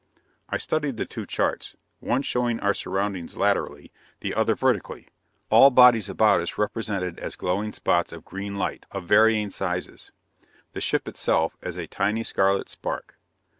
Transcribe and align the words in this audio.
I 0.49 0.57
studied 0.57 0.97
the 0.97 1.05
two 1.05 1.27
charts, 1.27 1.75
one 1.99 2.23
showing 2.23 2.59
our 2.59 2.73
surroundings 2.73 3.37
laterally, 3.37 3.91
the 4.21 4.33
other 4.33 4.55
vertically, 4.55 5.09
all 5.51 5.69
bodies 5.69 6.09
about 6.09 6.41
us 6.41 6.57
represented 6.57 7.19
as 7.19 7.35
glowing 7.35 7.71
spots 7.71 8.11
of 8.11 8.25
green 8.25 8.55
light, 8.55 8.87
of 8.89 9.03
varying 9.03 9.51
sizes; 9.51 10.11
the 10.73 10.81
ship 10.81 11.07
itself 11.07 11.55
as 11.61 11.77
a 11.77 11.85
tiny 11.85 12.23
scarlet 12.23 12.67
spark. 12.67 13.15